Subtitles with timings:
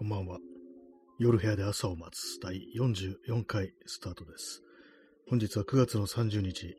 [0.00, 0.38] こんばんは。
[1.18, 4.62] 夜部屋で朝を待つ第44回スタートです。
[5.28, 6.74] 本日は9月の30日、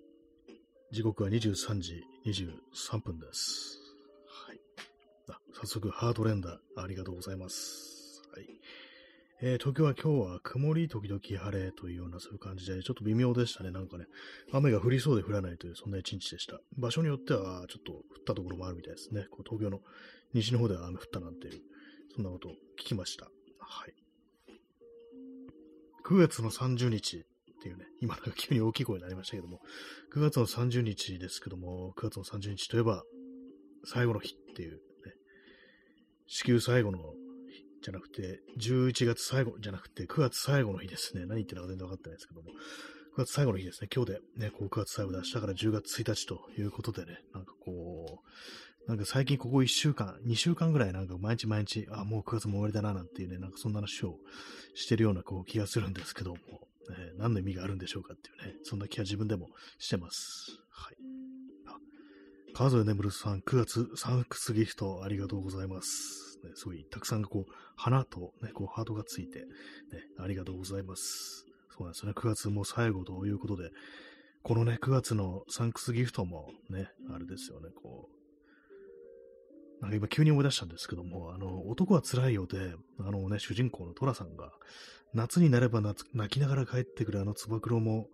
[0.91, 3.77] 時刻は23時23分です。
[4.25, 4.59] はい。
[5.29, 8.23] あ早速、ハートレンダー、ありがとうございます。
[8.33, 8.47] はい。
[9.43, 13.69] えー、東京は今日は曇り時々晴れというようなそういう感じで、ちょっと微妙でしたね。
[13.69, 14.05] なんかね、
[14.51, 16.59] 雨が降りそうで降らないという、そんな一日でした。
[16.75, 19.27] 場所によっては、ちょっと降ったところもあるみたいですね。
[19.29, 19.81] こう東京の
[20.33, 21.61] 西の方では雨降ったなんていう、
[22.15, 23.25] そんなことを聞きました。
[23.59, 23.93] はい。
[26.05, 27.21] 9月の30日っ
[27.61, 29.59] ていうね、今なんか急に大きい声になりましたけども、
[30.13, 33.03] 9月の30日ですけども、9月の30日といえば、
[33.85, 34.79] 最後の日っていうね、
[36.27, 41.25] 支給最後の日じゃなくて、11月最後じゃなくて、9月最後の日ですね。
[41.25, 42.53] 何言ってるのか全然分かってないですけども、9
[43.17, 43.89] 月最後の日ですね。
[43.93, 48.27] 今日でね、こう9月最後で明日から10月1日ということでね、なんかこう、
[48.87, 54.17] なんか最近ここ1週間、2週間ぐらいなんか毎日毎日、あ、もう9月も終わりだななんていうね、なんかそんな話を
[54.73, 56.37] してるようなこう気がするんですけども、
[56.89, 60.59] えー、何の意味があるんでしょうかっていうね、そんな気は自分でもしてます。
[60.69, 60.95] はい。
[61.67, 61.77] あ、
[62.53, 66.39] 川添眠さん、9月サンクスギフトありがとうございます。
[66.43, 69.45] ね、すごい、たくさんこう、花とね、こう、ハートがついて、ね、
[70.19, 71.45] ありがとうございます。
[71.69, 73.69] そうなんですね、9月も最後ということで、
[74.43, 78.20] このね、9月のサンクスギフトもね、あれですよね、こう、
[79.81, 84.51] なんか今急に思い出したんですけども、あの、男は辛いようで、あのね、主人公のトラさんが、
[85.13, 88.07] 夏になれば泣きながら帰ってくるあのつば九郎も、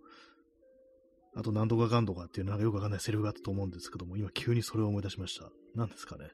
[1.36, 5.50] あと何度かかんとかっていうなんかよくわかんないセリフがあったと思うんですけども、今急にそれを思い出しました。
[5.74, 6.30] 何ですかね。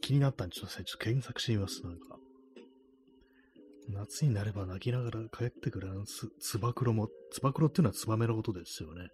[0.00, 2.18] 気になったんで、ちょっとちょっと検索してみます、なんか。
[3.88, 9.08] 夏になれば泣きながら帰ってくるあの、つば九郎も、つば九郎っていうのはツバメのことですよね。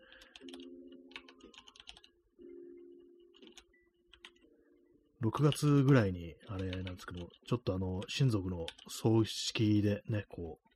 [5.26, 10.66] 6月ぐらいに、あれなんですけど、ちょっとあの、親族の葬式でね、こう、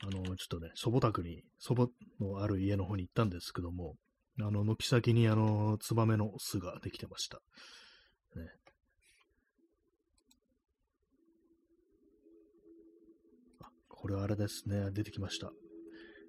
[0.00, 1.88] あの、ちょっとね、祖母宅に、祖母
[2.18, 3.96] のある家の方に行ったんですけども、
[4.40, 7.38] あの、軒先にあの、ツバメの巣ができてました。
[8.36, 8.48] ね。
[13.60, 15.52] あ、これはあれですね、出てきました。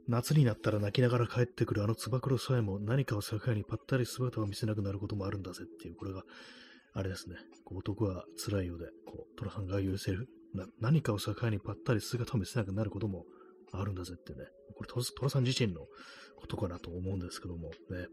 [0.09, 6.23] 夏になったら泣きながら帰ってくるあのつば九郎さえも何かを境にぱったり姿を見せなくなることもあるんだぜっていう、これが、
[6.93, 10.27] あれですね、こう男は辛いようで、こう、虎さんが言うセリフ、
[10.81, 13.25] 何かを境にぱったり姿を見せなくなることも
[13.71, 15.81] あるんだぜってね、これ虎さん自身の
[16.37, 18.07] ことかなと思うんですけども、ね、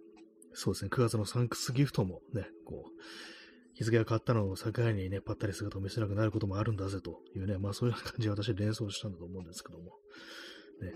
[0.52, 3.02] そうですね、9月のサンクスギフトもね、こう、
[3.72, 9.84] 日付が変わったのを境にね、ぱったり姿を見せなくなることもあるんだぜというね、まあそういう感じで私連想したんだと思うんですけども、
[10.82, 10.92] ね、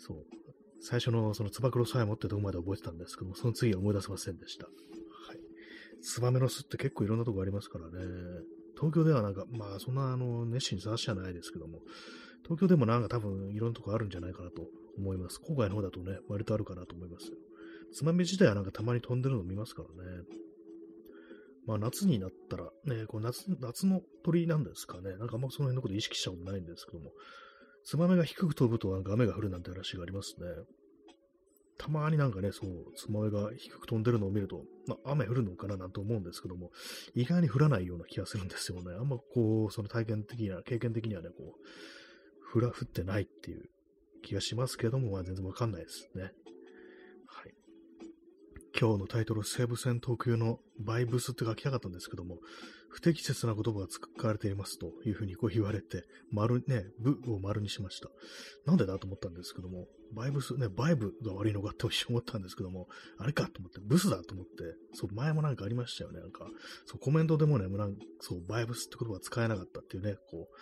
[0.00, 0.26] そう。
[0.80, 4.64] 最初のそのつば九郎さえもってどこまで覚えてたんですけども、その次は思い出せませんでした。
[4.66, 4.70] は
[5.34, 5.38] い。
[6.02, 7.92] ツバメの巣って結構いろんなとこありますからね。
[8.74, 11.80] 東京ではなんか、まあそんなあの熱心に探しじゃないですけども、
[12.44, 14.62] 東京でもなんか多分いろんなとこあるんじゃないかなと
[14.96, 15.38] 思います。
[15.46, 17.36] 郊外の方だとね、割とあるかなと思いますよ。
[17.92, 20.22] ツバメ自体はなんかたまに飛んでるの見ますからね。
[21.66, 25.10] まあ夏になったら、ね、こう夏夏の鳥なんですかね。
[25.18, 27.10] なんかあんまその辺のこと意識したことないんですけども、
[27.84, 30.46] ツバメが低く飛ぶとなんか雨が降るなんて話がありますね。
[31.78, 36.70] たまになんかね、そう、ツバメが低く飛んでるのを見ると、まあ、雨降るのかななんて思うんですけども、
[37.14, 38.94] 意外に降らないような気がするんですよね。
[38.98, 41.54] あんまこう、その体験的な、経験的にはね、こ
[42.54, 43.70] う、降ら、降ってないっていう
[44.22, 46.24] 気がしますけども、まあ全然わかんないですね。
[46.24, 46.32] はい。
[48.78, 52.40] 今日のタイトル、西武戦特有のバイブスって書きたかったんですけども、
[52.90, 58.08] 不適切な言葉が使われていますというふうにこう言われて、丸ね、部を丸にしました。
[58.66, 62.88] なんでだと思ったんですけども、バイブス、ね、バイブが悪いのかって思ったんですけども、
[63.18, 64.50] あれかと思って、ブスだと思って、
[64.94, 66.20] そう、前もなんかありましたよね。
[66.20, 66.46] なんか、
[66.86, 70.56] そう、コメントでもね、なんそう、バイブスって言葉は使えなかったっていうね、こう、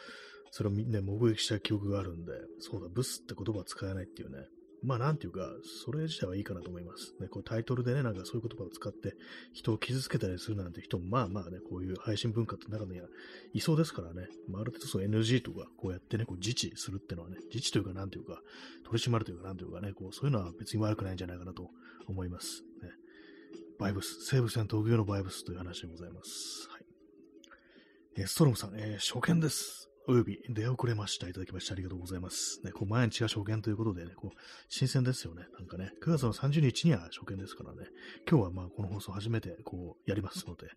[0.50, 4.46] それをみんな目撃した記憶があるんで、そうだ、ブスって言葉は使えないっていうね、
[4.82, 5.48] まあなんていうか、
[5.84, 7.14] それ自体はいいかなと思います。
[7.20, 9.14] ね、こうタイトルでね、なんかそういう言葉を使って
[9.52, 13.08] 人を傷つけたりするなんて人もまあまあね、こういう配信文化って中には
[13.52, 18.40] いそうですからね、まあ、ある程度そう NG とかこうやってね、こう自治するっていうのはね、自治というかなんていうか、
[18.84, 21.70] 取り締まるというかなんていうかね、こうそういうのは別に悪くないんじゃないかなと
[22.06, 22.62] 思います。
[22.82, 22.90] ね、
[23.78, 26.68] バイブス、西武線特有のバイブスという話でございます。
[26.70, 26.84] はい。
[28.16, 29.87] えストロムさん、えー、初見です。
[30.10, 31.28] および出遅れました。
[31.28, 32.62] いただきましてありがとうございます。
[32.64, 34.36] ね、こう毎日が初見ということでね、こう、
[34.70, 35.42] 新鮮ですよね。
[35.58, 37.90] なんかね、9月の30日には初見ですからね、
[38.26, 40.68] 今日はまあこの放送初めてこうやりますので、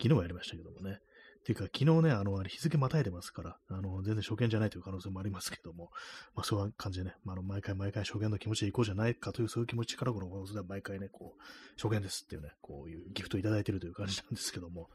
[0.00, 1.00] 昨日はやりましたけどもね、
[1.40, 5.90] っていうか、昨日ね、あの、日付またいでますから、あの、全然初見じゃないという可能性もありますけども、
[6.34, 11.42] まあ、そういう感じでね、まあ、あの、毎回毎回初見の気持ちでいこうじゃないかという、そういう気持ちからこの放送では毎回ね、こう、
[11.80, 14.90] 初見ですっていうね、こういうギフトをいただいてるという感じなんですけども、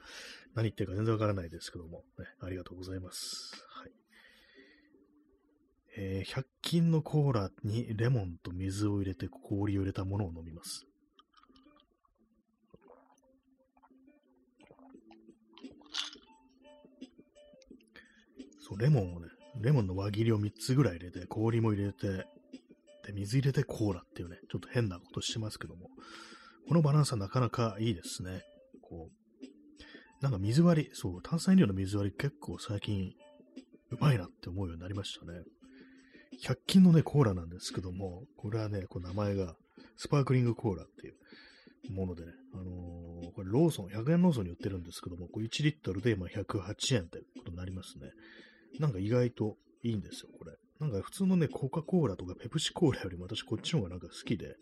[0.54, 3.54] 何言ってるか全然わからないですけども、ね、ありがとうございます。
[5.98, 10.86] えー、100均のコーラにレモンと水を入れて氷を入れたものを飲みます。
[18.62, 19.28] そう、レモンをね、
[19.60, 22.26] レモンの輪切りを3つぐらい入れて、氷も入れて、
[23.06, 25.90] で、水入れてコーラっていうね、ちょっと変なことしてますけども、
[26.68, 28.44] このバランスはなかなかいいですね。
[28.82, 33.12] こう、なんか水割り、そう、炭酸飲料の水割り結構最近
[33.90, 35.42] うまいなって思うようになりましたね。
[36.42, 39.56] 100均のね、コーラなんですけども、これはね、こう名前が
[39.96, 48.10] スパークリングコーラっていうものでね、あのー、これローソン、100円ローソンに売ってるんですけども、これ1リットルで今108円ってことになりますね。
[48.80, 50.54] なんか意外といいんですよ、これ。
[50.80, 54.56] なんか普通のね、コカ・コーラとかペプシコーラよりも私こっちの方がなんか好きで、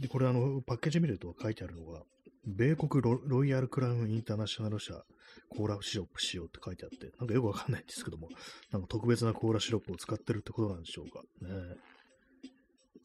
[0.00, 2.02] で、これあの、パッケージ見ると書いてあるのが、
[2.46, 4.94] 米国ロイヤルクラウンインターナショナル社
[5.48, 8.28] コーラシロップ使用って書いてあって、なんかよくわかんないんですけども、
[8.72, 11.22] なんか特別なコーラシロップを使ってるってことなんでしょうか。
[11.42, 11.76] ね、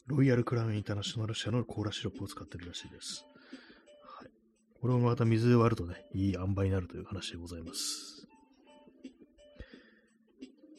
[0.07, 3.25] ロイヤルクラウンインターナショナル社のコーラシロップを使ってるらしいです。
[4.19, 4.29] はい。
[4.79, 8.14] これもまた水で割るとね、いい塩梅になるという話でございます。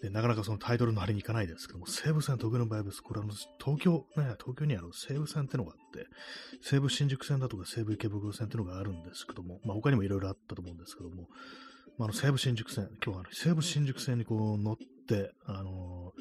[0.02, 6.06] で、なかなかそのタイトルのあれに行かないですけども、西武線特有のバイブス、これあの、東京、ね、東京にある西武線ってのがあって、
[6.62, 11.28] 西武新宿線だとか西武池袋線ってのがあるんですけども、まあ他にもいろいろあったと思うんですけども、
[11.98, 14.76] まあ、あの西武新宿線、今日はあの西武新宿線にこう乗っ
[15.08, 16.12] て、あの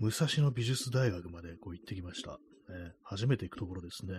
[0.00, 2.32] ー、武蔵野美術大学までこう行ってきました。
[2.32, 4.14] ね、初めて行くところですね。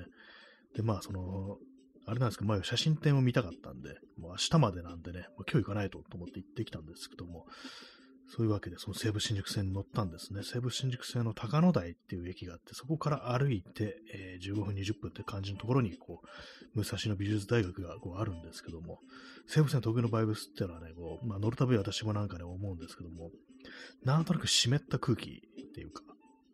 [0.76, 1.58] で、まあその、
[2.06, 3.90] あれなんですけど、前写真展を見たかったんで、
[4.20, 7.46] もう明日までなんでね、もう今日行かないとと思って行ってきたんですけども、
[8.34, 10.42] そういうわけで、その西武新宿線に乗ったんですね。
[10.44, 16.22] 西武新宿線の高野台っていう駅があって、そこから歩いて、えー、15分、20分って感じのところに、こ
[16.74, 19.00] う、武蔵野美術大学がこうあるんですけども、
[19.48, 23.32] 西武線特有のバイブスっていうのはね、こう、まあ、乗るたび私もなんかね、思うんですけども、
[24.06, 26.02] なんとなく湿った空気っていうか、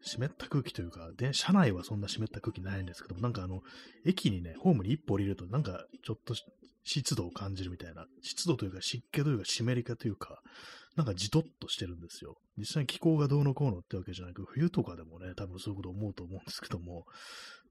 [0.02, 3.62] 湿った空気というか、で、車内はそんな湿った空気ないんですけども、なんかあの、
[4.04, 6.34] 駅にね、ホームに一歩降りると、なんかちょっと
[6.84, 10.42] 湿度を感じるみたいな、湿度というか湿気というか湿り気というか、
[10.98, 12.36] なんかじとっとしてるんですよ。
[12.58, 17.06] 実際に気候がどうのこうのってわけじゃなく、冬とかでもね、多分そういうこと思うと思うんですけども、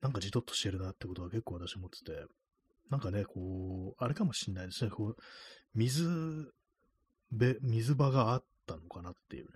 [0.00, 2.24] なんかじとっとしてるなってことは結構私思ってて、
[2.88, 5.16] なんかね、こう、あれかもしんないですね、こう、
[5.74, 6.08] 水
[7.32, 9.50] べ、水場があったのかなっていうね。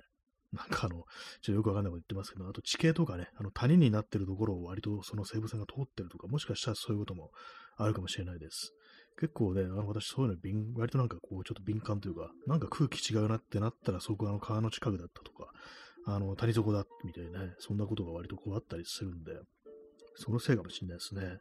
[0.53, 1.05] なんかあの、ちょっ
[1.45, 7.31] とよくわかんないこと言ってますけど、あと地形とかね、あの谷になってるところを割とその西武線が通ってるとか、もしかしたらそういうことも
[7.77, 8.73] あるかもしれないです。
[9.21, 15.53] 結構ね、あの私そういうの敏、割となんかこう、ちょっと敏感というか、なんか空気違うなってなったら、そこあの川の近くだったとか、
[16.07, 19.33] あの、谷底だみたいなね、そんなことが割とこうあったりするんで、
[20.17, 21.41] そのせいかもしれないですね。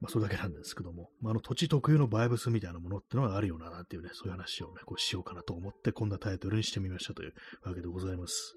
[0.00, 8.56] まあ、それだけなんですけども、まあ、あの土地特有のバイブスみたいなものってのがあるよな、なんていうね、そういう話をね、こうしようかなと思って、こんなタイトルにしてみましたというわけでございます。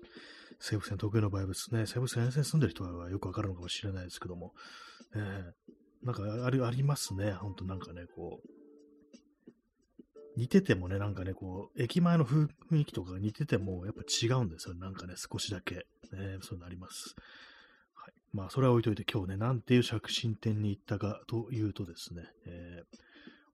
[0.59, 4.53] 西武線特有のバイブスね、西武線沿線住んでる人はよくわかるのかもしれないですけども、
[5.15, 7.31] えー、なんかありありますね。
[7.31, 8.47] ほんとなんかね、こう。
[10.35, 14.75] 似ててもね、なんかね、こう、駅前の雰囲気とかが似てても、やっぱ違うんですよ。
[14.75, 15.75] なんかね、少しだけ。
[15.75, 17.15] ね、そうなります。
[17.93, 18.13] はい。
[18.33, 22.83] まあ、それは置いといて、今日ね、なんていう着信店に行ったかというとですね、えー、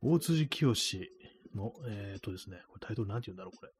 [0.02, 0.74] 大辻清
[1.54, 3.72] の、えっ、ー、とですね、これタイトルなんて言うんだろう、これ。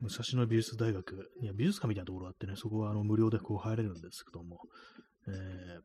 [0.00, 4.58] 武蔵野美術大学、いや、美術館みたいなところがあってね、そこはあの無料でこう入れるんですけども、
[5.28, 5.80] えー、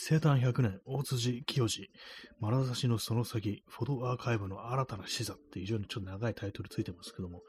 [0.00, 1.90] 生誕100年、大辻清治、
[2.40, 7.42] 眼差しのその先、フォトアーカイブの新たな視座って非常にちょっと長いタイトルついてますけども、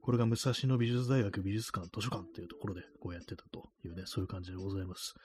[0.00, 5.16] これが武蔵野美術大学美術館図書館っていうところでこうやってたというね、そういう感じでございます。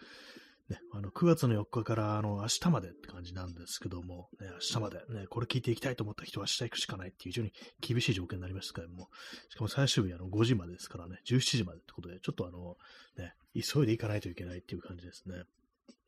[0.68, 9.10] ね、あの9月の4日からあの明日までって感じなんですけども、ね、明日まで、ね、これ聞いていきたいと思った人は明日行くしかないっていう非常に厳しい条件になりましたけども、
[9.50, 12.78] しかも最終日あの5時までですからね、17時までってことで、ちょっとあの、
[13.16, 15.44] ね、急いで行かないといけないっていう感じですね。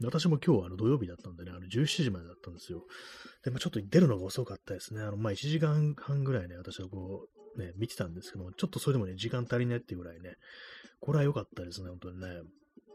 [0.04, 2.84] 私も今日はあの土曜日だったんでね、あの17時までだったんですよ。
[3.44, 5.02] で、まあ、ちょっと出るのが遅かったですね。
[5.02, 10.36] あの、まあ、1時間半ぐらいね、私はこう、ね、見てたんですけども、ちょっとそれでもね、時間足りないっていうぐらいね、
[11.00, 12.28] これは良かったですね、本当にね。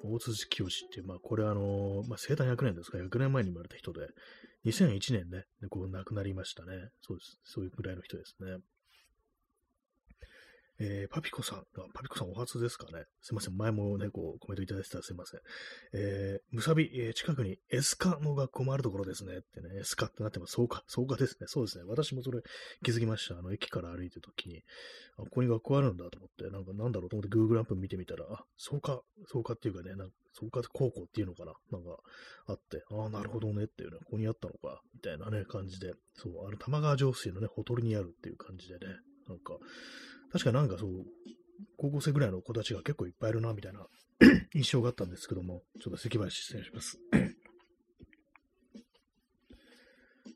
[0.02, 4.08] 大辻清っていう、まあ、これはあの、まあ、生誕100年ですか、100年前に生まれた人で、
[4.66, 6.72] 2001年ね、こう亡くなりましたね。
[7.00, 7.38] そうです。
[7.44, 8.58] そういうぐらいの人ですね。
[10.82, 13.04] えー、パピコさん、パピコさんお初ですかね。
[13.20, 13.56] すいません。
[13.56, 15.40] 前もね、こう、コメントいただいてたらすいません。
[15.92, 19.36] えー、むさび、えー、近くにエスカの学校もあるところですね。
[19.36, 20.52] ってね、エスカってなってます。
[20.52, 21.46] そうか、そうかですね。
[21.48, 21.84] そうですね。
[21.86, 22.40] 私もそれ
[22.82, 23.38] 気づきました。
[23.38, 24.62] あの、駅から歩いてるときに、
[25.18, 31.98] あ、ここに学校あるんだと思って、なんかなんだろうと思って Google アップ見てみたら、あ、そうか、そうかっていうかね、なんか、そうか高校っていうのかななんか
[32.46, 38.86] あって、ああ、なるほどねっていうね、ここにあったのか、みたいなね、感じで、そう、あの、玉川上水のね、ほとりにあるっていう感じでね、
[39.28, 39.58] なんか、
[40.32, 41.04] 確かなんかそう、
[41.76, 43.86] 高校生ぐらいの子たちが結構いっぱいいるな、みたいな
[44.54, 46.98] 印象があったんですけども、ちょっと咳払い失礼します。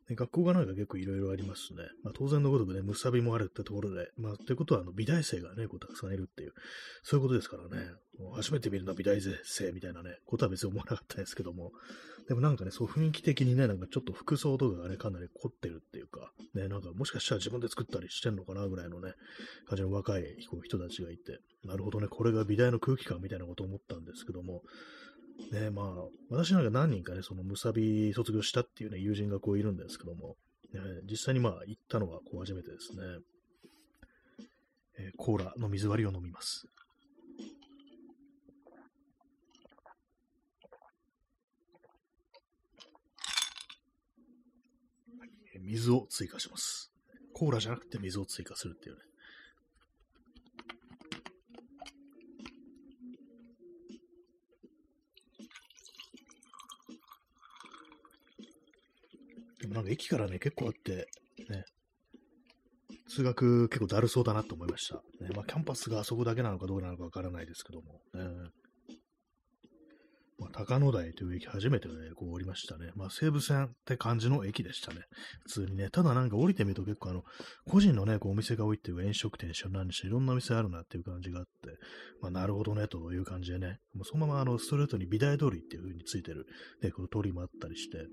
[0.08, 1.82] ね、学校がなんか結構いろいろありますね。
[2.02, 6.52] まあ、当然のごとくね、むさびもあるってところで、まあ、ということは、あの、美大生がね、こうたくさんいるっていう、
[7.02, 11.72] そういうことですからね、もう初めて見るのは美大生みたいなね、ことは別に思わなかったですけども、
[12.28, 19.12] でもなんかね、そう雰囲気的にね、なんかちょっと服装とかがね、かなり凝ってるっていうか、ね、なんかもしかしたら自分で作ったりしてんのかなぐらいのね、
[19.68, 24.62] 感じの若い人たちがいて、なるほどね、これが美大の空気感みたいなことを思ったんですけども、
[25.52, 25.86] ね、まあ、
[26.30, 30.36] 私なんか何人かね、そのむさび卒業したっていうね、友人がこういるんですけども、
[30.72, 33.02] ね、実際にまあ行ったのはこう初めてですね。
[34.96, 36.68] えー、コーラの水割りを飲みます。
[45.64, 46.92] 水を追加します。
[47.33, 49.02] コーラじゃなくて水を追加するっていうね。
[59.61, 61.09] でもなんか駅からね、結構あって、
[61.49, 61.64] ね、
[63.09, 64.97] 通学結構だるそうだなと思いました。
[65.25, 68.50] ね、まあ、キャンパスがあそこだけなのかどうなのかわからないですけども、ね、
[70.56, 72.92] 高野台という駅初めてね、こう降りましたね。
[72.94, 75.00] まあ、西武線って感じの駅でしたね。
[75.42, 75.90] 普通にね。
[75.90, 77.25] ただなんか降りてみると結構あの、
[77.68, 81.50] 個人のね、こうお店が多いっていうか飲食店しろ何にしろいろんなお店あるなっていう感じがあって、
[82.23, 83.80] まあ、なるほどね、という感じでね。
[83.94, 86.46] もうそのままあの、ストレートに美大通りっていう風についてる、
[86.82, 88.06] ね、この通りもあったりして、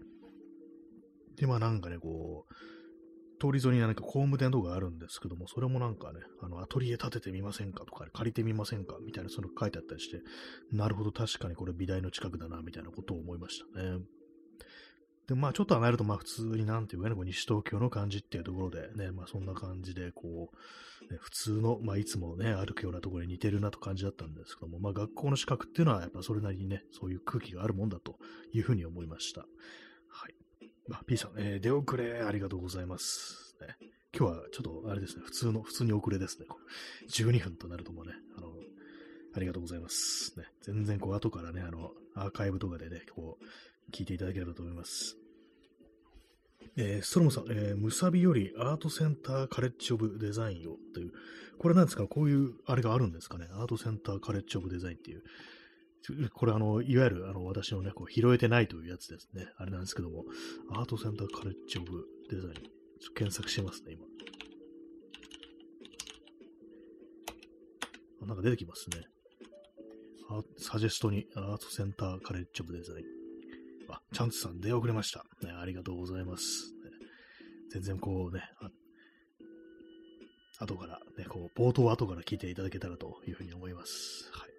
[1.38, 2.54] で、まあなんかね、こう、
[3.42, 10.22] 通り沿いになんか工務店とかあるんですけども、それもなんかね、あの、アトリエ建ててみませんかとか、借りてみませんかみたいな、その書いてあったりして、
[10.72, 14.00] なるほど、確かにこれ美大の近くだな、みたいなことを思いましたね。
[15.28, 20.52] で、まあ、ちょっと離れると、まあ、普通になんていうかね、こう西東京の感じっていうところでね、まあ、そんな感じで、こ
[21.10, 28.18] う、ね、普通の、まあ、いつもね、歩くようなところに似てるなと感じだったんですけども、まあ、学校の資格っていうのは、やっぱそれなりにね、そういう空気があるもんだと
[28.54, 29.42] いうふうに思いました。
[30.10, 30.41] はい。
[30.94, 33.56] あ、P さん、えー、出遅れありがとうございます。
[33.62, 33.76] ね、
[34.18, 36.46] 今日はちょっとあれですね、普通の、普通に遅れですね。
[37.10, 38.48] 12分となるともね、あの、
[39.36, 40.38] ありがとうございます。
[40.38, 45.18] ね、全然こう後からね、あの、アーカイブとかでね、こう、聞いていただければと思います。
[46.78, 51.12] えー、ストロムさん、えー、ムサビよりアートセンターカレッジオブデザインをという、
[51.58, 52.08] これなんですか？
[52.08, 53.48] こういう、あれがあるんですかね？
[53.52, 55.24] アートセンターカレッジオブデザインっていう。
[56.34, 59.48] これあの、いわゆるあの私のね、こう拾えてないというやつですね。
[59.58, 60.26] あれなんですけども、
[60.72, 62.54] アートセンターカレッジオブデザイン。
[63.16, 64.06] 検索してますね、今。
[68.24, 69.04] あなんか出てきますね。
[70.58, 73.06] サジェストにアートセンターカレッジオブデザイン。
[73.90, 75.26] あ、チャンスさん出遅れました。
[75.44, 76.74] ね、ありがとうございます。
[76.74, 77.08] ね、
[77.72, 78.42] 全然こうね、
[80.60, 84.30] 後からね、こう、冒頭後から聞いていただけたらというふうに思います。
[84.32, 84.51] はい。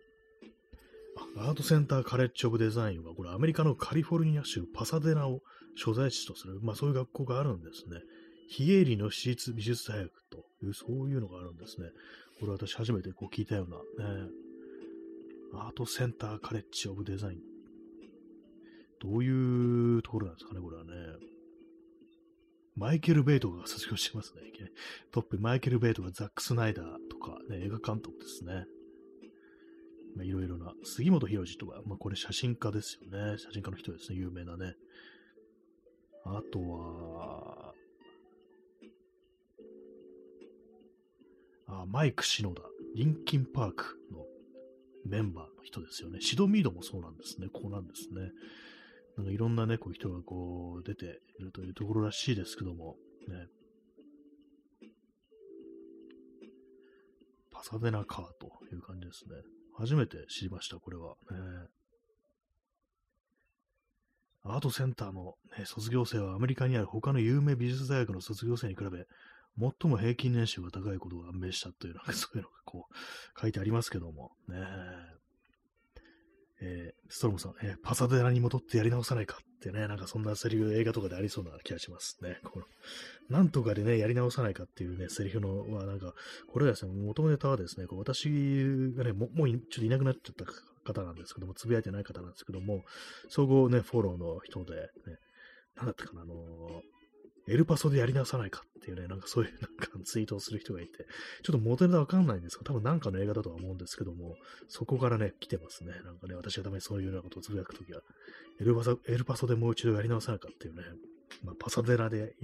[1.37, 5.41] アートセンターカレッジオブデザインは、これアメリカのカリフォルニア州パサデナを
[5.77, 8.01] 所在地とする、まあそういう学校があるんですね。
[8.49, 11.89] 非営利の私立美術大学という、そういうのがあるんですね。
[12.39, 14.29] これ私初めてこう聞いたような、ね、
[15.55, 17.39] アートセンターカレッジオブデザイン。
[19.01, 20.91] どういうところなんですかね、これはね。
[22.77, 24.43] マイケル・ベイトが卒業してますね。
[25.11, 28.67] トップ、マイケル・ベイトがザック・スナイダーとか、ね、映画監督ですね。
[30.16, 33.38] まあ、いろいろな、杉本博司とか、まあ、これ写真家ですよね。
[33.38, 34.75] 写真家の人ですね、有名なね。
[36.25, 37.75] あとは、
[41.66, 42.62] あマイク・シノダ、
[42.95, 44.26] リンキン・パークの
[45.07, 46.21] メンバーの人ですよね。
[46.21, 47.49] シドミードもそうなんですね。
[47.52, 48.31] こうなんですね。
[49.16, 52.97] なんかいろんなね、こう人がこう出ているというところらしいですけども、
[53.28, 53.47] ね。
[57.50, 59.37] パサデナカーという感じですね。
[59.79, 61.17] 初めて知りました、これは。
[61.31, 61.69] ね、
[64.45, 69.07] アートセンターの、ね、卒業生はアメリカにある他の有名美術大学の卒業生に比べ、
[69.59, 74.57] 最も平均年収が高いことが判明したという、なんかそういうのがこう書いてありますけども、ね。
[76.64, 82.38] えー、ストロムさん、えー、パサデラに戻ってやり直さないかってね、なんかそんなセリフ映画とかでありそうな気がしますね。
[82.45, 82.66] この
[83.28, 86.14] なんとかでね、やり直さないかっていうね、セリフのは、なんか、
[86.52, 88.28] これはですね、元ネタはですね、こう私
[88.97, 92.85] がね、ももうちょっといなくなっちゃった方なんですけども、つぶやいてない方なんですけども、
[93.28, 95.19] 総合ね、フォローの人で、ね、
[95.76, 97.01] なんだったかな、あのー
[97.49, 101.07] エルパソでやり直さないかっていうね、なんかそういうなんかツイートをする人がいて、
[101.43, 104.37] ちょっと元ネタわかんないんですが、多分なんかの映画だとは思うんですけども、
[104.69, 105.93] そこからね、来てますね。
[106.05, 108.01] なんかね、私がたまにそういうようなことをつぶやくときは、
[108.61, 110.83] エルパソ、エルパソでもう一度やり直さないかっていうね、
[111.45, 112.35] まあ、パサデナで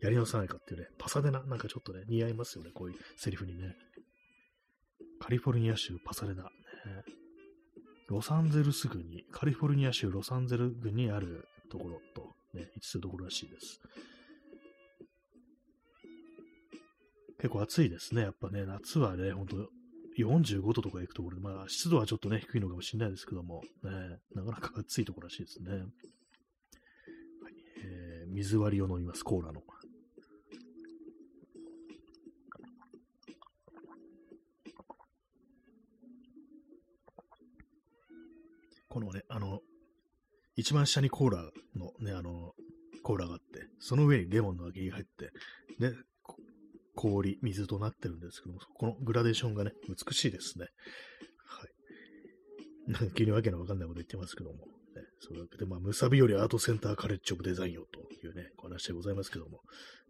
[0.00, 1.42] やり直さないかっていうね、パサデナ？
[1.44, 3.76] なんかちょっとね、似合いますよね、こういうセリフにね。
[5.20, 6.48] カリフォルニア州パサデナ、ね。
[8.08, 13.80] ロサンゼルス郡に、カリフォルニア州ロサンゼル郡にあるところと、ね、位置するところらしいです。
[17.38, 18.22] 結構暑いですね。
[18.22, 19.56] やっぱね、夏はね、ほんと
[20.18, 23.90] 45度とか行くところで、まあ湿度はちょっとね、低いのかもしれないですけども、ね、
[24.34, 25.70] なかなか暑いところらしいですね。
[25.70, 25.82] はい
[27.84, 29.62] えー、水割りを飲みます、コーラの。
[38.88, 39.60] このね、あの、
[40.56, 42.54] 一番下にコーラのね、あの、
[43.02, 45.30] コーラがあって、その上にレモンの揚げが入って、
[45.78, 45.94] で、
[46.96, 50.66] 氷、水となってるんですけども、このグラデーションがね、美しいですね。
[51.46, 51.66] は
[52.88, 52.92] い。
[52.92, 59.60] なんか急にわけのわかんないこと言ってますけども、ね、それだけで、まあ、ムサビよりアートセンターカレッジオブデザインよというね、お話でございますけども、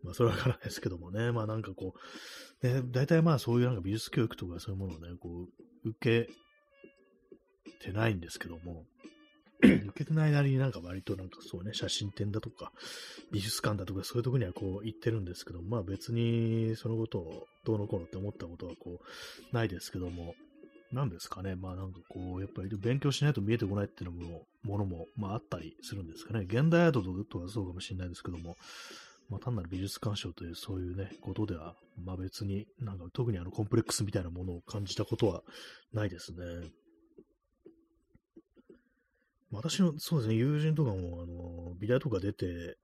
[0.03, 1.95] まあ、それはわからないですけどもね、まあなんかこ
[2.63, 5.49] う、ね、大体まあそういうなんか美術教育とかそういうものをね、こ
[5.85, 6.33] う、受け
[7.85, 8.85] てないんですけども、
[9.87, 12.73] 受けてないなりになんか割となんかそうね、写真展だとか、
[13.33, 20.35] 美術館だとかそういうとこにはこう行ってるんですけど、まあ別にそのことをどうのこうのって思ったことはこう、ないですけども、
[20.93, 26.45] なんですかね、まあなんかこう、やっぱり勉強しないと見えてこないっていうのも、ものも、まああったりするんですかね。
[26.49, 28.57] 現代アートとはそうかもしれないですけども、
[29.29, 35.43] まあ単なる美術鑑賞というそういうね、ことでは、まあ別になんか特にあのコンプレックスみたいなものを感じたことは
[35.93, 36.39] ないですね。
[39.51, 42.79] 私の、そうですね、友人とかも、あの、ビデオとか出て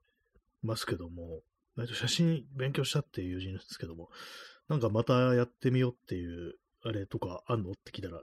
[0.62, 1.40] ますけども、
[1.76, 4.10] 割と写真勉強したっていう友人ですけども、
[4.68, 7.06] なんかまたやってみようっていうあれ？
[7.06, 7.70] とかあんの？
[7.70, 8.20] って聞いたら、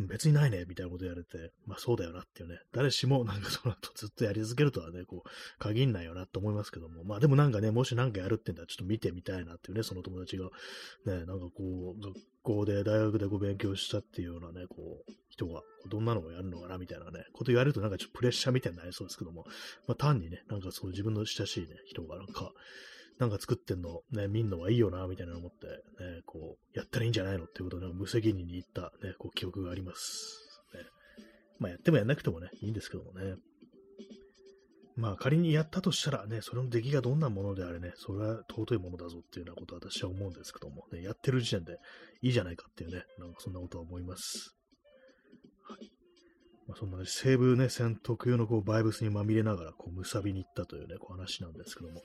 [0.00, 10.46] 別にないね、みたいなこと言われて、まあそうだよなっていうね、誰しもなんかその後ずっとやり続けるとはね、こう、限んないよなって思いますけども、まあでもなんかね、もしなんかやるってんだらちょっと見てみたいなっていうね、その友達が、
[11.06, 19.44] ね、なんかこう、学校で、大学でこう勉強したっていうようなね、こう、人がどんなのをやるのかなみたいなね、こと言われるとなんかちょっとプレッシャーみたいになりそうですけども、
[19.88, 22.52] まあ単にね、なんかそう自分の親しいね、人がなんか、
[23.22, 30.60] なんか作ってんの、ね、見んのはいいよな、みたいな思って、ね、こう、やったらいいんじゃないのっていうことで、無責任に言った、ね、こう、記憶があります。
[30.74, 30.80] ね、
[31.60, 33.36] まあ、やってもやんなくてもね、いいんですけどもね。
[34.96, 41.76] まあ、仮にやったとしたらね、それの出来がどんなものであれね、それは尊いものだぞっていうようなことは私は思うんですけども、ね、やってる時点で
[42.22, 44.56] いいじゃないかっていうね、なんかそんなことは思います。
[46.72, 52.02] まあ、そんな西部ね、戦特有のこうバイブスにまみれながら、こう、むさびに行ったというね、こう話なんですけども、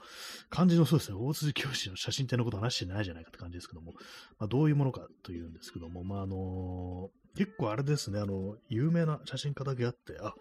[0.50, 3.94] 漢字のそうですね、大辻教師の写真展のこと話してないじゃないかって感じですけども、
[4.40, 10.34] まあ、どういうものかというんですけども、まあ、あのー、結構あれですね、あの、有名な写真家だけあって、あ、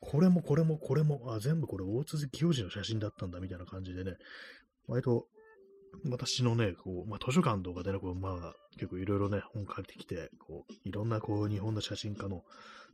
[0.00, 4.12] これもこれもこれも、あ、全部これ大辻清治の写真だったんだみたいな感じでね、
[4.88, 5.26] 割と
[6.08, 12.42] 私のね、こう、まあ、図書館とかでね、こう、まあ、結構いろいろね、本借りてきて、こう、いろんなこう、日本の写真家の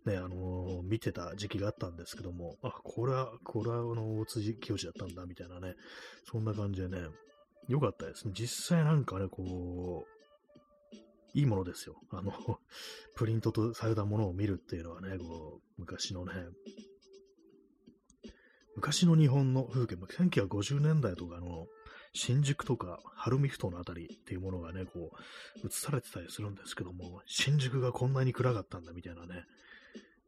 [0.07, 5.75] ね、あのー、見てた時期があったんですけども、あ、これは、これは、あの、大辻清だったんだ、みたいなね、
[6.31, 6.99] そんな感じでね、
[7.69, 8.33] よかったですね。
[8.35, 10.17] 実際なんかね、こう、
[11.35, 11.97] いいものですよ。
[12.11, 12.33] あの、
[13.17, 16.33] プリントとされたものを見るっていうのはね、こう、昔のね、
[18.77, 21.67] 昔の日本の風景、1950年代とかの
[22.13, 25.11] 新宿とか晴海ふ頭のあたりっていうものがね、こ
[25.63, 29.45] う、映されてたりするんですけども、新宿がこんなに暗かったんだみたいなね、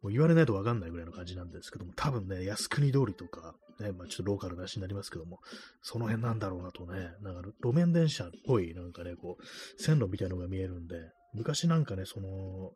[0.02, 5.40] もう言われないとわかんないぐらいの感じなんですけども、多分ね、靖国通りとか、ね、まあちょっとローカルな話になりますけども、
[5.82, 10.96] その辺なんだろうなとね、なんか路面電車っぽい、なんかね、こう、線路みたいなのが見えるんで、
[11.34, 12.72] 昔なんかね、その、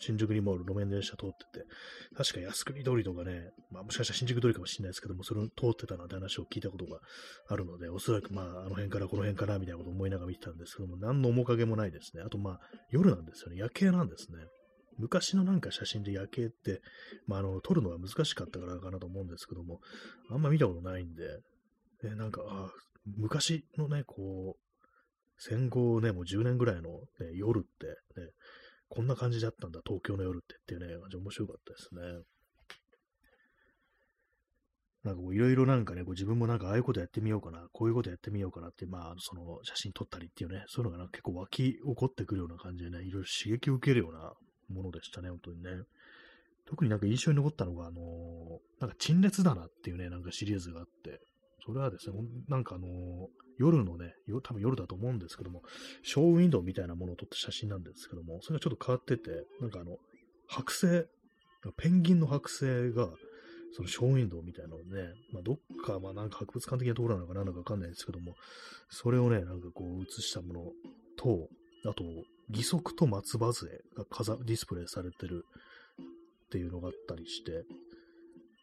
[0.00, 1.66] 新宿にも路面電車通ってて、
[2.16, 7.00] 確か靖国通りとかね、まあもしかしたら新宿通りかもしれないですけども、それを通ってたなんて話を聞いたことが
[7.48, 12.22] あるので、おそらくまああの辺からこの辺からみたいなことを思いながら見てたんですけども、何の面影もないですね。
[12.24, 13.56] あとまあ夜なんですよね。
[13.58, 14.38] 夜景なんですね。
[15.00, 16.80] 昔のなんか写真で夜景って、
[17.26, 19.80] まあ、あの、撮るのが難しかったからかなと思うんですけども、
[20.30, 21.24] あんま見たことないんで、
[22.04, 22.70] ね、なんか、あ
[23.16, 24.70] 昔のね、こう、
[25.38, 27.86] 戦後ね、もう10年ぐらいの、ね、夜って、
[28.20, 28.28] ね、
[28.88, 32.24] こんな感じだったんだ、東京の夜ってっていうね、面白かったですね。
[35.02, 44.32] なんかこういろいろなんかね、こう自分もなんかああいうことやってみようかな、こういうことやってみようかなって、まあ、その写真撮ったりっていうね、そういうのがな結構湧き起こってくるような感じでね、いろいろ刺激を受けるような
[44.70, 45.70] ものでしたね、本当にね。
[46.66, 51.20] 特になんか印象に残ったのが、あのー、なんか陳列棚っていうね、なんかシリーズがあって、
[51.66, 52.16] それはですね、
[52.48, 52.90] なんかあのー、
[53.58, 55.62] 夜のね、多分夜だと思うんですけども、
[56.02, 59.30] ショーウィンドウみたいなものを撮った写真なんですけども、それがちょっと変わってて、
[59.60, 59.96] なんかあの、
[60.48, 61.06] 剥製、
[61.76, 63.08] ペンギンの剥製が、
[63.72, 68.34] そのショーウィンドウみたいなのをね、まあ、どっか、まあ、なんか博物館的なところなのかなのかわかんないですけども、
[68.88, 70.60] それをね、なんかこう映したもの
[71.16, 71.48] と、
[71.88, 72.04] あと、
[72.50, 75.44] 義足と松葉杖が飾ディスプレイされてる
[76.46, 77.64] っていうのがあったりして、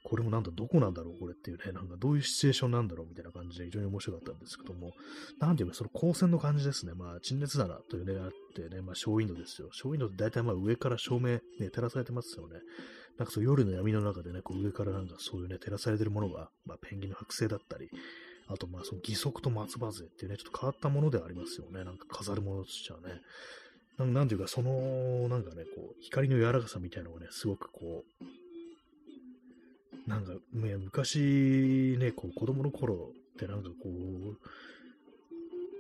[0.04, 4.94] これもなんだ、どこなんだろう、これっていうね、なんかどういうシチュエーションなんだろうみたいな感じで非常に面白かったんですけども、
[5.40, 6.94] なんていうか、その光線の感じですね。
[6.94, 9.70] まあ、陳列棚というね、あってね、まあ、ショーウィンドですよ。
[9.74, 12.60] ショーウィンドウって大体まあ上から照明、ね、照らされてますよね。
[13.18, 17.90] なんかそう夜の闇の中でね、こう上からなんかそういうね、照らされてるものが、まあ、ペンギンの剥製だったり、
[18.48, 21.84] あとまあその義足と松葉杖っていうね、ちょっと変わったものではありますよね。
[21.84, 23.22] なんか飾るものとしてはね。
[23.98, 34.38] なんていうか、その、なんかね、こう、光の柔らかさみたいなのがね、すごくこう、なんか、ね、昔ね、こう、子供の頃ってなんかこう、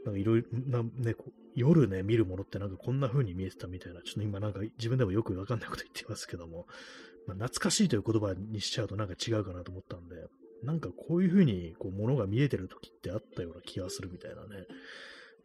[0.05, 1.15] なんかいろいろな、ね、
[1.55, 6.65] 夜ね、見るものってなんかこんな風に見えてたみたいな、ちょっと今なんか自分でもよくわかんないこと言ってますけども、
[7.27, 10.15] まあ、懐かしいという言葉にしちゃうとなんか違うかなと思ったんで、
[10.63, 14.65] なんかこういう風にこう物が見えてる時ってあったような気がするみたいなね、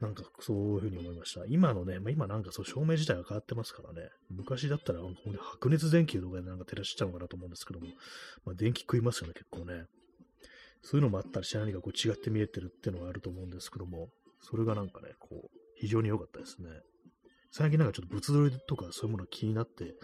[0.03, 1.47] なんかそういう風に思いました。
[1.47, 4.99] 今のね、まあ、今なんかそう照明自体が変わってますからね、昔だったら
[5.39, 7.87] 白熱電球とかでなんか照らしちゃうのかなと思うんですけども、
[8.45, 9.85] まあ、電気食いますよね、結構ね。
[10.83, 14.09] そういうのもあったりして何かこう違って見えてるっていうのがあると思うんですけども、
[14.41, 16.69] それがなんかね、こう、非常に良かったですね。
[17.53, 19.95] 最近なんかちょっと物撮りとかそういうもの気になって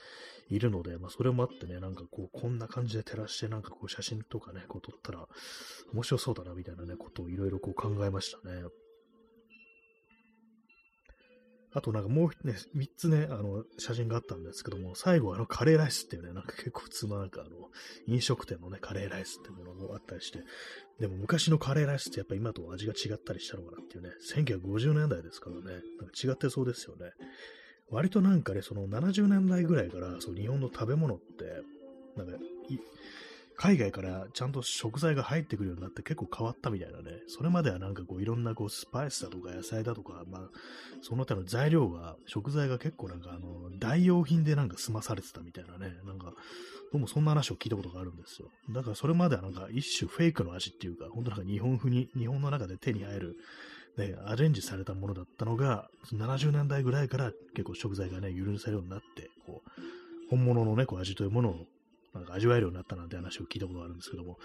[0.49, 5.27] いるので、まあそれもあってね、なんかこう、こんな感じで照らしてなんかこう写真とかね、こう撮ったら
[5.93, 8.63] 面白そうだなみたいなね、ことをいろいろこう考えましたね。
[11.79, 17.51] あとなんかもうね、3つね、あの、写真があったんですけども、最後あのカレーライスっていうね、なんか結構普通のなんかあの、
[18.09, 20.41] 飲食店のね、カレーライスっていうものがあったりして、
[20.99, 25.83] でも昔のカレーライスってやっぱ今と味が違ったりしたのかなっていうね、1950年代ですからね、なんか
[26.21, 27.13] 違ってそうですよね。
[27.91, 31.63] 割となんかね、その70年代ぐらいから、そう日本の食べ物って、
[32.17, 32.37] なんか
[33.61, 37.11] 海外からちゃんと食材が入ってくるようになって結構変わったみたいなね。
[37.27, 40.43] それまではなんかこういろんなこうスパイスだとか野菜だとか、まあ、
[41.03, 45.93] その他の材料が、食材が結構なんかあの、代用品でなんか済まされてたみたいなね。
[46.07, 46.35] なんか、
[46.93, 48.49] どうもそんな話を聞いたことがあるんですよ。
[48.71, 53.37] だからそれまではなんか一種フェイクの味っていうか、本当なんか日本風に、日本の中で手に入る、
[53.97, 59.81] ね、アレンジされたものだったのが、70年代ぐらいから結構食材がね、許されるようになって、こう、
[60.31, 61.67] 本物のね、こう味というものを
[62.19, 64.39] なんか味わえるようになったなんて話を聞いたことがあるんですけども、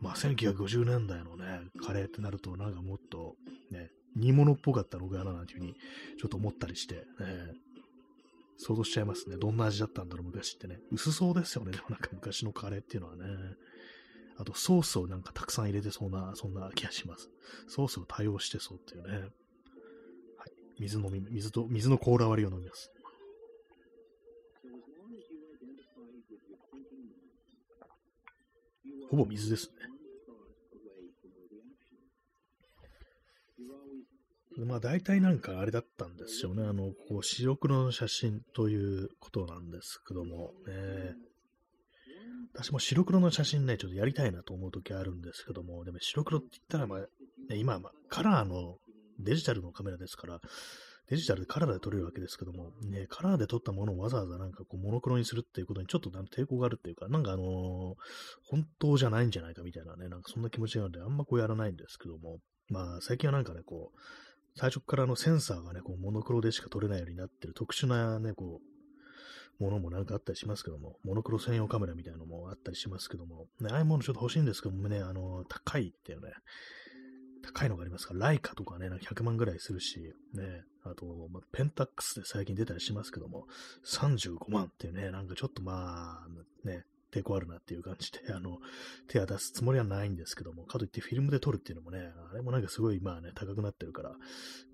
[0.00, 3.36] まあ、1950年代のね、カレーってなると、なんかもっと、
[3.70, 5.74] ね、煮物っぽかったのかななんていうふうに、
[6.18, 7.02] ちょっと思ったりして、ね、
[8.56, 9.36] 想像しちゃいますね。
[9.36, 10.78] どんな味だったんだろう、昔ってね。
[10.90, 13.24] 薄そうですよね、でもなんか昔のカレーっていうのはね。
[14.38, 17.30] あと、ソースをなんかたくさん入れてそうな、そんな気がします。
[17.68, 19.18] ソースを多用してそうっていうね。
[19.18, 19.30] はい。
[20.78, 22.90] 水飲み、水と、水のコーラ割りを飲みます。
[29.10, 29.74] ほぼ水ですね。
[34.64, 36.62] まあ大体なんかあれだったんですよね。
[36.62, 41.16] あの、こう白黒の写真ということなんですけども、ね、
[42.54, 47.00] 私も白黒の写真ね、ちょっとやりたいなと思うときあるんですけども、でも白黒って言ったら、まあ、
[47.48, 48.76] ね、今は、カラーの
[49.18, 50.40] デジタルのカメラですから、
[51.10, 57.46] デジタルでカラーで撮れるわけですけども、ね、カラーで撮ったものをわざわざなんかこうモノクロにするっていうことにちょっと抵抗があるっていうか、なんかあのー、
[58.48, 63.98] 本当じゃないんじゃないかみたいなね、なんかそんな気持ちがあるんで、あんまこうやらないんですけども、まあ最近はなんかね、こう、
[64.56, 68.60] 最初からのセンサーがね、こうモノクロでしか撮れないようになってる特殊なね、こ
[69.58, 76.30] う、ものもなんかあったりしますけども、モノクロ専用カメラみたいなのもあったりしますけども、ね、ああいうものちょっと欲しいんですけどもね、あの、高いっていうね、
[77.42, 83.46] 高いのがありますから、ライカとかね、なんか100万ぐらいするし、ね、あと、まあ、ペンタックスで最近出たりしますけども、
[83.84, 88.58] 35万っていうね、なんかちょっとまあ、ね、抵抗あるなっていう感じで、あの、
[89.08, 94.16] 手は出すつもりはないんですけども、かといってフィルムで撮るっていうのもね、あれもなんかすごいまあね、高くなってるから、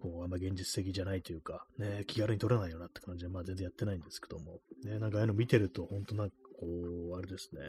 [0.00, 7.60] こう、あんま現実的じゃないというか、ね、気軽に撮れないよなって感じで、まあ全然やってないんですけども、ね、なんかああいうの見てると、本当なんかこう、あれですね、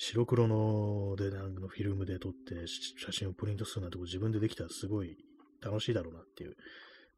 [0.00, 5.16] 白黒ので、なんかのフィルムで撮って写真をプリントするなんて自分でできたらすごい
[5.60, 6.54] 楽しいだろうなっていう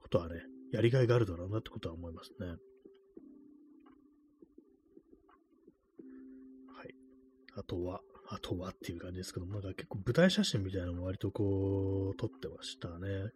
[0.00, 0.36] ことはね、
[0.72, 2.46] やりがいがあるだろうなってことは思いますね。
[2.48, 2.54] は
[6.84, 6.94] い。
[7.58, 13.30] あとは、あとはっていう感じですけども、なんか結構舞台写真みたいなのも割とこう、撮ってましたね。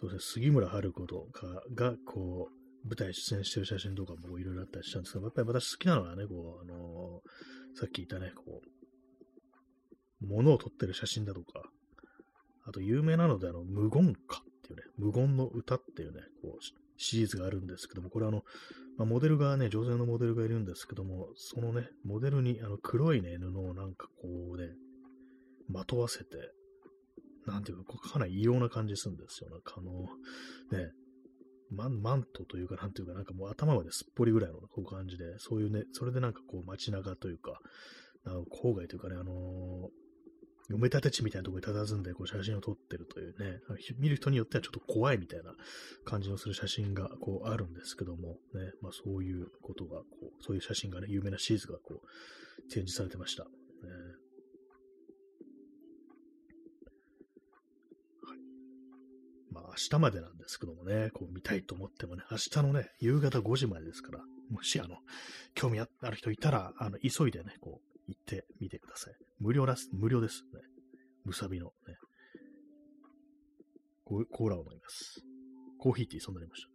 [0.00, 11.62] そうですね、杉村春子とかが、こう、舞台出演してる写真とかもいろいろあったりしたんですけど、やっぱり私好きなのはね、こう、あのー、さっき言ったね、こう、物を撮ってる写真だとか、
[12.66, 16.64] あと有名なので、あの、無言歌っていうね、無言の歌っていうね、こう、
[16.98, 18.42] シリーズがあるんですけども、これあの、
[18.98, 24.68] まあ、モデルがね、女性のモデルがいるんですけども、そのね、モデルにあの黒いね、布をなんかこうね、
[25.68, 26.52] まとわせて、
[27.46, 29.50] なんていうか、かなり異様な感じするんですよ。
[29.50, 29.92] なんかあの、
[30.76, 30.90] ね、
[31.70, 37.60] マンマントというか、なんていうか、なんかもう頭まですっぽりぐらいのこう感じで、そういうね、それでなんかこう街中というか、
[38.26, 43.58] あの郊外というかね、あのー、埋め立て地みたいなところに佇んでこう写真を撮ってるというね、
[43.98, 45.54] 見る人によってはちょっと怖いみたいな
[46.04, 53.44] 感じのする写真がこうあるんですけども、ね、まあそういうことがこう、そういう写真がね、有名なシリーズがこう、展示されてました。
[53.44, 53.48] ね
[59.58, 64.98] まあ明日までなんですけどもね、こう見たいと思ってもね、明日のね、夕方5時までですから、もしあの、
[65.54, 69.14] 興味ある人いたら、あの、急いでね、こう、行ってみてください。
[69.40, 70.60] 無料です、無料ですね。
[71.24, 71.96] むさびのね。
[74.04, 75.20] コーラを飲みます。
[75.78, 76.74] コーヒーティーそんなにましたね。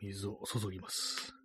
[0.00, 1.35] 水を注ぎます。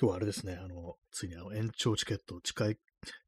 [0.00, 2.76] 今日はあれですね、あの、ついにあの延長チケットを使い、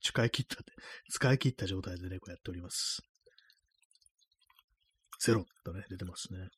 [0.01, 0.73] 使い切ったって、
[1.11, 3.03] 使い切った状態でね、こうやっております。
[5.21, 6.49] ゼロとね、出てますね。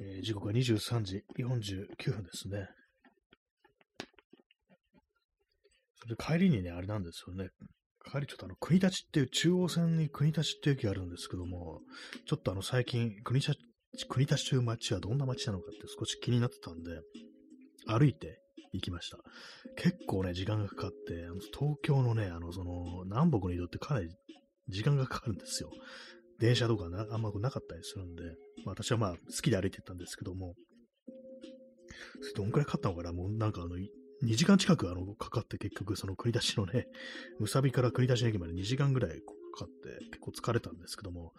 [0.00, 2.66] えー、時刻は23時49分ですね。
[6.00, 7.50] それで帰りにね、あれなんですよね。
[8.10, 11.82] 帰りちょっとあの、国立っていう中央線に国立っていう駅があるんですけども、
[12.26, 13.56] ちょっとあの、最近、国立、
[14.08, 17.00] 国立という街はどんな街なのかって少し気になってたんで、
[17.86, 18.40] 歩いて
[18.72, 19.18] 行きました。
[19.76, 21.26] 結構ね、時間がかかって、
[21.56, 24.08] 東京のね、あの、その、南北の移動ってかなり
[24.68, 25.70] 時間がかかるんですよ。
[26.38, 28.22] 電車とかなあんまなかったりするんで、
[28.64, 30.54] まあ、私はまあ好きで歩いてったんですけども、
[32.34, 33.12] どんくらいかかったのかな？
[33.12, 33.88] もうなんかあの、2
[34.36, 36.86] 時間近くあのかかって結局その繰り出しのね、
[37.38, 39.16] むさびから繰り出し駅まで2時間ぐらいか
[39.60, 41.32] かって結構疲れたんですけども、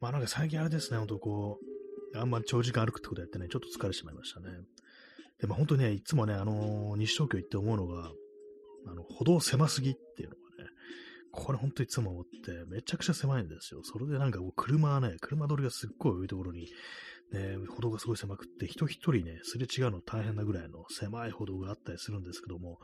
[0.00, 1.77] まあなんか最近あれですね、ほんとこう、
[2.14, 4.46] あんまり長時間歩くってことやってね、ちょっと疲れてしまいましたね。
[5.40, 8.10] でも本当にね、いつもね、あのー、西東京行って思うのが、
[8.86, 10.70] あの、歩道狭すぎっていうのがね、
[11.30, 13.82] これ本当いつも思って、めちゃくちゃ狭いんですよ。
[13.84, 16.68] それでなんかこう車はね、車通りがすっごい多いところに、
[17.32, 22.78] ね、歩道がすごい狭くって、人一人ね、すれ違うの大変なぐらいの狭い歩道があったりするんですけども、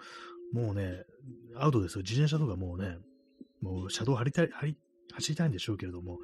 [0.53, 1.05] もうね、
[1.57, 2.03] アウトですよ。
[2.03, 2.99] 自転車とかもうね、
[3.61, 4.79] もう車道張りたい、張り、
[5.15, 6.19] 走りたいんでしょうけれども、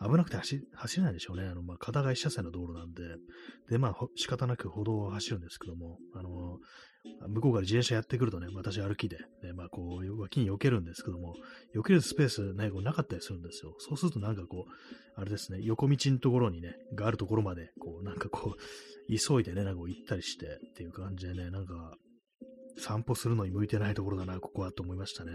[0.00, 1.48] 危なくて走走れないでしょうね。
[1.48, 3.02] あの、まあ、片側一車線の道路なんで、
[3.70, 6.58] で、まあ、仕方なく歩道を走るんですけども、あの、
[7.28, 11.34] 向こうから自転車やってくるとね、私歩きで、ね、まあ、こう、脇に避けるんですけども、
[11.74, 13.74] 避けるスペースね、こうなかったりするんですよ。
[13.78, 18.58] そうするとなんかこう、あれですね、横道のところにね、があるところまで、こう、なんかこう、
[19.08, 21.96] 急いでね、なんか行ったりしてっていう感じでね、なんか、
[22.78, 25.32] 散歩するのに向いてないところだな、ここはと思いましたね。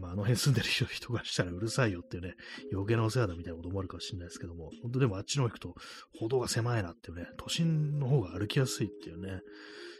[0.00, 2.34] まあ、あの辺住んでる 人がしたらうるさいよっていうね、
[2.72, 5.74] 余計なお世話だみたいなこと思われるかもしれないですけども、本当でもあっちの方行くと
[6.18, 9.40] 歩道が狭いなっていうね、都心の方が歩きやすいっていうね、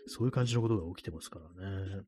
[0.07, 2.03] そういう感じのことが起きてますからね。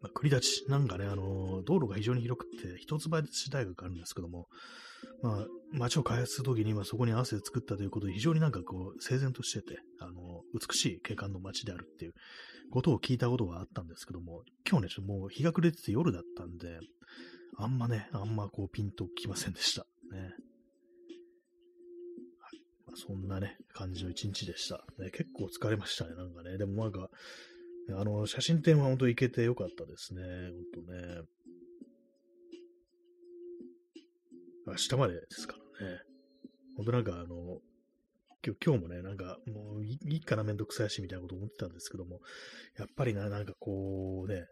[0.00, 4.46] まあ、国立なんかね、あの、道路が非常に広くて、一橋大学があるんですけども、
[5.22, 12.12] まあ、街を開発するときに、まあ、そこに合わせて作ったということで、非常になんかこう、整然としてて、あの、美しい景観の街であるっていう
[12.70, 16.80] ことを聞いたことがあったんですけども、今日ね、ちょっともう日が暮れてて夜だったんで、
[17.56, 19.86] あんまね、あんまこうピンときませんでした。
[20.12, 20.20] ね。
[20.20, 20.30] はい
[22.86, 24.84] まあ、そんなね、感じの一日でした。
[24.98, 26.56] ね、結構疲れましたね、なんかね。
[26.58, 27.10] でもなんか、
[27.90, 30.22] あの、写真展は本当行けてよかったですね。
[30.74, 31.22] 本当ね。
[34.66, 36.00] 明日までですからね。
[36.76, 37.60] 本当なんかあの、
[38.44, 42.20] 今日今日もね、なんか、もういいかな、めんどくさいし、みたいなこと思ってたんですけども、
[42.78, 44.46] やっぱりな、なんかこうね、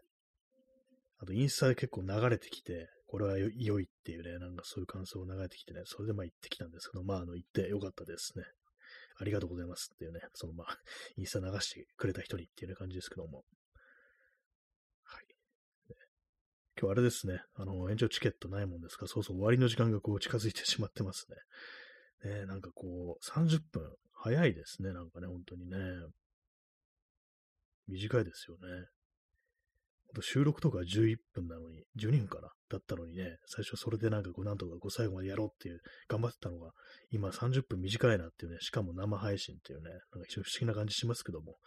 [1.19, 8.43] あとインスタで結構流れてきて、これは良いっていうね、なんかそういう感想を流れてきてね、それでまあ行ってきたんですけど、まああの行ってよかったですね。
[9.19, 10.77] ありがとうございますっていうね、そのまあ、
[11.17, 13.45] インスタ流してくれた人にっていう、ね、感じですけども。
[15.03, 15.25] はい。
[16.79, 21.37] 今日あれですね、あの、延長チケットないもんですから、そうそう終わりの時間がこう近づいてしまってますね。
[22.23, 25.77] ね、なんかこう、30分、早いですね、なんかね、本当にね。
[27.87, 28.87] 短いですよね。
[30.21, 36.71] 収録とか11分なのに、12分かなだったのにね、最初それでなんかこう、なんとかこう最後までやろうっていう、頑張ってたのが、
[37.11, 41.57] 今30分短いなっていうね、しかも生配信っていうね、なんか非常に不思議な感じしますけども、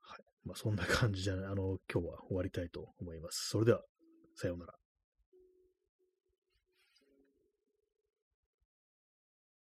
[0.00, 0.24] はい。
[0.44, 3.48] まあそんな感じで、あの、今日は終わりたいと思います。
[3.50, 3.82] それでは、
[4.34, 4.74] さようなら。